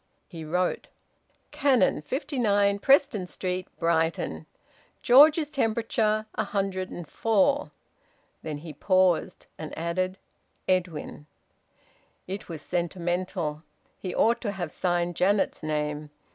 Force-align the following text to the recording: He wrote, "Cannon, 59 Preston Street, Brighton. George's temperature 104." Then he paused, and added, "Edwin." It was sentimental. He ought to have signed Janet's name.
He 0.27 0.43
wrote, 0.43 0.87
"Cannon, 1.51 2.01
59 2.01 2.79
Preston 2.79 3.27
Street, 3.27 3.67
Brighton. 3.77 4.47
George's 5.03 5.51
temperature 5.51 6.25
104." 6.33 7.71
Then 8.41 8.57
he 8.57 8.73
paused, 8.73 9.45
and 9.59 9.77
added, 9.77 10.17
"Edwin." 10.67 11.27
It 12.25 12.49
was 12.49 12.63
sentimental. 12.63 13.61
He 13.95 14.15
ought 14.15 14.41
to 14.41 14.53
have 14.53 14.71
signed 14.71 15.15
Janet's 15.15 15.61
name. 15.61 16.09